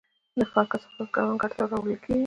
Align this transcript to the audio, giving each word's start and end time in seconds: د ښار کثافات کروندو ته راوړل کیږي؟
د 0.39 0.41
ښار 0.51 0.65
کثافات 0.71 1.07
کروندو 1.13 1.49
ته 1.57 1.63
راوړل 1.71 1.97
کیږي؟ 2.03 2.19